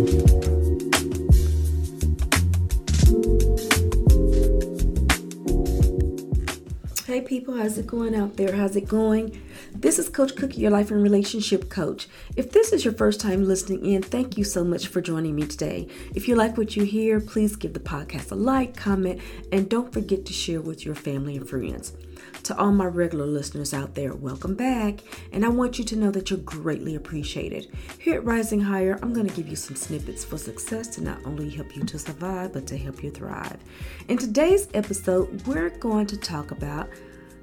[0.00, 0.06] Hey
[7.20, 8.54] people, how's it going out there?
[8.54, 9.38] How's it going?
[9.74, 12.08] This is Coach Cookie, your life and relationship coach.
[12.34, 15.46] If this is your first time listening in, thank you so much for joining me
[15.46, 15.86] today.
[16.14, 19.20] If you like what you hear, please give the podcast a like, comment,
[19.52, 21.92] and don't forget to share with your family and friends.
[22.44, 25.00] To all my regular listeners out there, welcome back.
[25.32, 27.70] And I want you to know that you're greatly appreciated.
[27.98, 31.18] Here at Rising Higher, I'm going to give you some snippets for success to not
[31.26, 33.58] only help you to survive, but to help you thrive.
[34.08, 36.88] In today's episode, we're going to talk about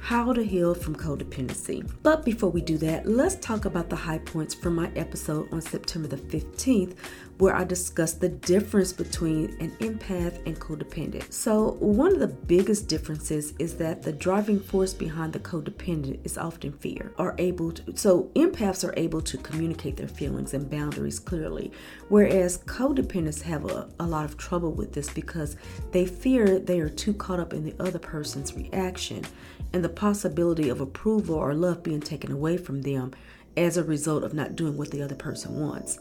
[0.00, 1.88] how to heal from codependency.
[2.02, 5.60] But before we do that, let's talk about the high points from my episode on
[5.60, 6.96] September the 15th,
[7.40, 11.32] where I discussed the difference between an empath and codependent.
[11.32, 16.36] So, one of the biggest differences is that the driving force behind the codependent is
[16.36, 17.12] often fear.
[17.18, 21.72] Are able to so empaths are able to communicate their feelings and boundaries clearly,
[22.10, 25.56] whereas codependents have a, a lot of trouble with this because
[25.92, 29.24] they fear they are too caught up in the other person's reaction
[29.72, 33.12] and the possibility of approval or love being taken away from them
[33.56, 35.98] as a result of not doing what the other person wants.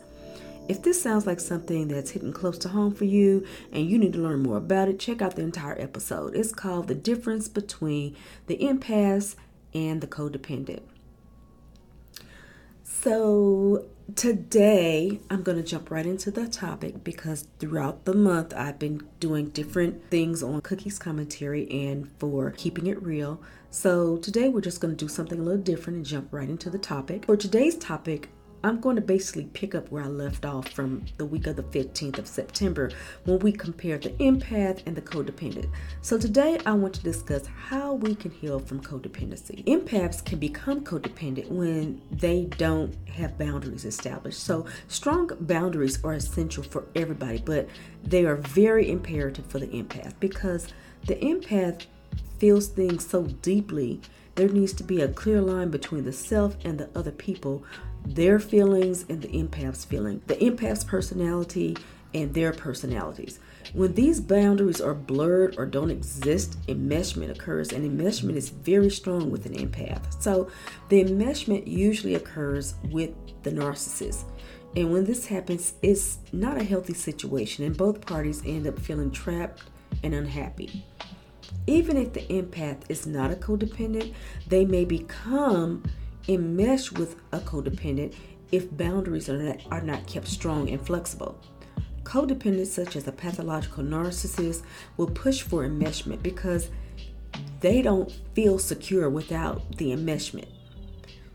[0.70, 4.14] If this sounds like something that's hitting close to home for you and you need
[4.14, 6.36] to learn more about it, check out the entire episode.
[6.36, 9.36] It's called The Difference Between the Empath
[9.74, 10.84] and the Codependent.
[12.84, 18.78] So, today I'm going to jump right into the topic because throughout the month I've
[18.78, 23.42] been doing different things on Cookies Commentary and for Keeping It Real.
[23.72, 26.70] So, today we're just going to do something a little different and jump right into
[26.70, 27.26] the topic.
[27.26, 28.30] For today's topic,
[28.64, 31.64] I'm going to basically pick up where I left off from the week of the
[31.64, 32.92] 15th of September
[33.24, 35.70] when we compared the empath and the codependent.
[36.02, 39.64] So today I want to discuss how we can heal from codependency.
[39.64, 44.44] Empaths can become codependent when they don't have boundaries established.
[44.44, 47.70] So strong boundaries are essential for everybody, but
[48.04, 50.68] they are very imperative for the empath because
[51.06, 51.86] the empath
[52.40, 54.02] feels things so deeply
[54.36, 57.62] there needs to be a clear line between the self and the other people
[58.06, 61.78] their feelings and the empath's feeling, the empath's personality
[62.14, 63.40] and their personalities.
[63.74, 69.30] When these boundaries are blurred or don't exist, enmeshment occurs, and enmeshment is very strong
[69.30, 70.22] with an empath.
[70.22, 70.50] So,
[70.90, 73.12] the enmeshment usually occurs with
[73.44, 74.24] the narcissist.
[74.76, 79.12] And when this happens, it's not a healthy situation, and both parties end up feeling
[79.12, 79.64] trapped
[80.04, 80.86] and unhappy.
[81.68, 84.14] Even if the empath is not a codependent,
[84.48, 85.84] they may become
[86.30, 88.16] enmesh with a codependent
[88.52, 91.40] if boundaries are not, are not kept strong and flexible.
[92.04, 94.64] Codependents, such as a pathological narcissist,
[94.98, 96.70] will push for enmeshment because
[97.60, 100.48] they don't feel secure without the enmeshment.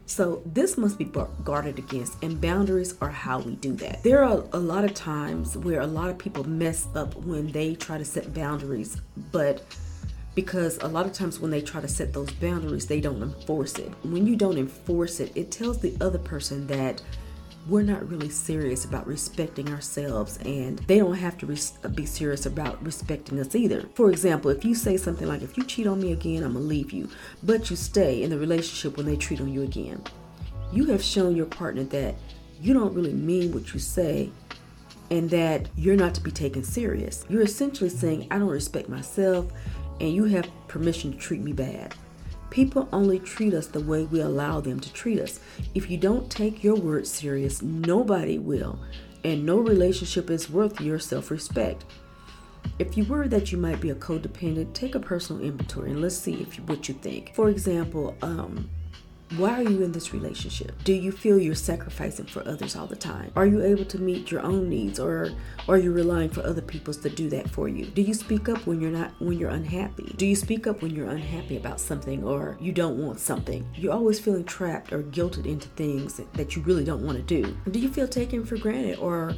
[0.07, 1.11] So, this must be
[1.45, 4.03] guarded against, and boundaries are how we do that.
[4.03, 7.75] There are a lot of times where a lot of people mess up when they
[7.75, 9.01] try to set boundaries,
[9.33, 9.63] but
[10.35, 13.79] because a lot of times when they try to set those boundaries, they don't enforce
[13.79, 13.93] it.
[14.03, 17.03] When you don't enforce it, it tells the other person that
[17.67, 22.45] we're not really serious about respecting ourselves and they don't have to res- be serious
[22.45, 23.89] about respecting us either.
[23.95, 26.65] For example, if you say something like, if you cheat on me again, I'm gonna
[26.65, 27.09] leave you,
[27.43, 30.03] but you stay in the relationship when they cheat on you again,
[30.73, 32.17] you have shown your partner that
[32.61, 34.31] you don't really mean what you say
[35.11, 37.25] and that you're not to be taken serious.
[37.29, 39.47] You're essentially saying, I don't respect myself
[40.01, 41.95] and you have permission to treat me bad.
[42.51, 45.41] People only treat us the way we allow them to treat us.
[45.75, 48.79] If you don't take your word serious, nobody will,
[49.25, 51.85] and no relationship is worth your self respect.
[52.79, 56.17] If you worry that you might be a codependent, take a personal inventory and let's
[56.17, 57.35] see if you, what you think.
[57.35, 58.69] For example, um,
[59.37, 60.73] why are you in this relationship?
[60.85, 63.33] Do you feel you're sacrificing for others all the time?
[63.37, 65.31] Are you able to meet your own needs or
[65.69, 67.87] are you relying for other people to do that for you?
[67.87, 70.15] Do you speak up when you're not when you're unhappy?
[70.17, 73.67] Do you speak up when you're unhappy about something or you don't want something?
[73.75, 77.57] You're always feeling trapped or guilted into things that you really don't want to do.
[77.71, 79.35] Do you feel taken for granted or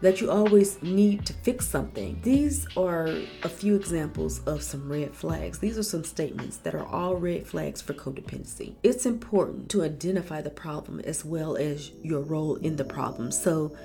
[0.00, 2.18] that you always need to fix something.
[2.22, 3.06] These are
[3.42, 5.58] a few examples of some red flags.
[5.58, 8.74] These are some statements that are all red flags for codependency.
[8.82, 13.76] It's important to identify the problem as well as your role in the problem so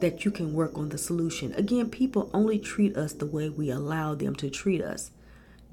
[0.00, 1.52] that you can work on the solution.
[1.54, 5.10] Again, people only treat us the way we allow them to treat us.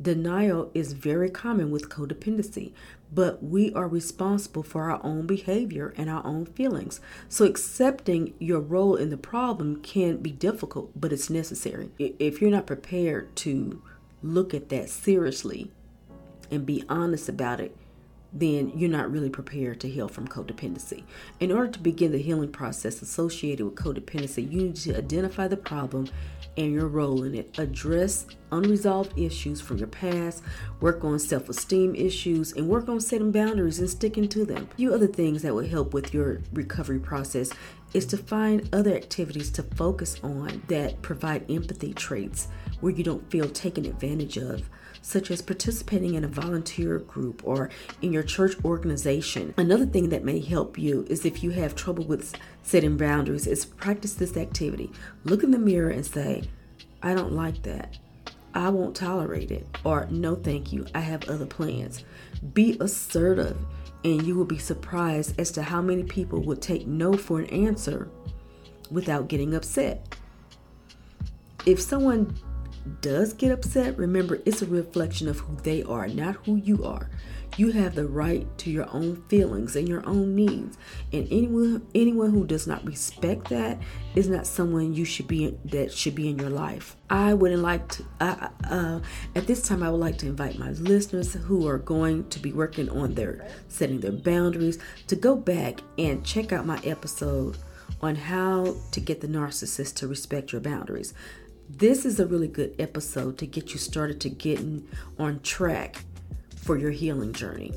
[0.01, 2.73] Denial is very common with codependency,
[3.13, 6.99] but we are responsible for our own behavior and our own feelings.
[7.29, 11.91] So, accepting your role in the problem can be difficult, but it's necessary.
[11.97, 13.81] If you're not prepared to
[14.21, 15.71] look at that seriously
[16.51, 17.75] and be honest about it,
[18.35, 21.03] then you're not really prepared to heal from codependency.
[21.39, 25.55] In order to begin the healing process associated with codependency, you need to identify the
[25.57, 26.09] problem
[26.57, 27.57] and your role in it.
[27.57, 30.43] Address unresolved issues from your past,
[30.81, 34.67] work on self esteem issues, and work on setting boundaries and sticking to them.
[34.71, 37.51] A few other things that will help with your recovery process
[37.93, 42.49] is to find other activities to focus on that provide empathy traits
[42.81, 44.69] where you don't feel taken advantage of
[45.05, 47.69] such as participating in a volunteer group or
[48.01, 49.53] in your church organization.
[49.55, 53.65] Another thing that may help you is if you have trouble with setting boundaries, is
[53.65, 54.91] practice this activity.
[55.23, 56.49] Look in the mirror and say,
[57.03, 57.99] I don't like that.
[58.55, 59.67] I won't tolerate it.
[59.83, 60.87] Or, no, thank you.
[60.95, 62.03] I have other plans.
[62.55, 63.57] Be assertive,
[64.03, 67.45] and you will be surprised as to how many people would take no for an
[67.51, 68.09] answer
[68.89, 70.17] without getting upset.
[71.67, 72.35] If someone
[73.01, 77.09] does get upset, remember it's a reflection of who they are, not who you are.
[77.57, 80.77] You have the right to your own feelings and your own needs.
[81.13, 83.79] And anyone anyone who does not respect that
[84.13, 86.97] is not someone you should be in, that should be in your life.
[87.09, 88.99] I wouldn't like to uh, uh,
[89.35, 92.51] at this time I would like to invite my listeners who are going to be
[92.51, 94.77] working on their setting their boundaries
[95.07, 97.57] to go back and check out my episode
[98.01, 101.13] on how to get the narcissist to respect your boundaries.
[101.67, 105.97] This is a really good episode to get you started to getting on track
[106.57, 107.73] for your healing journey.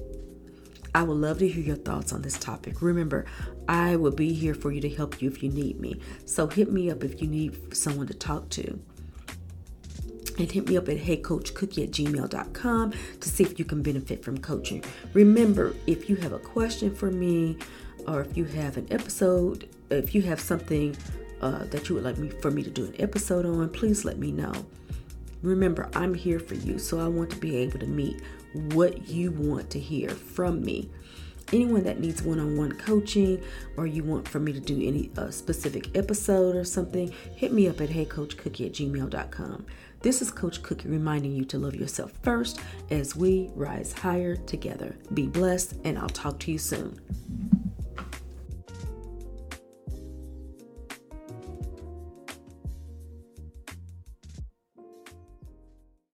[0.94, 2.82] I would love to hear your thoughts on this topic.
[2.82, 3.25] Remember,
[3.67, 6.00] I will be here for you to help you if you need me.
[6.26, 8.79] So hit me up if you need someone to talk to.
[10.38, 14.38] And hit me up at heycoachcookie at gmail.com to see if you can benefit from
[14.38, 14.85] coaching.
[15.14, 17.56] Remember, if you have a question for me,
[18.06, 20.94] or if you have an episode, if you have something
[21.40, 24.19] uh, that you would like me for me to do an episode on, please let
[24.19, 24.52] me know.
[25.43, 28.20] Remember, I'm here for you, so I want to be able to meet
[28.52, 30.90] what you want to hear from me.
[31.52, 33.43] Anyone that needs one on one coaching
[33.76, 37.69] or you want for me to do any uh, specific episode or something, hit me
[37.69, 39.64] up at heycoachcookie at gmail.com.
[40.00, 44.96] This is Coach Cookie reminding you to love yourself first as we rise higher together.
[45.14, 47.57] Be blessed, and I'll talk to you soon.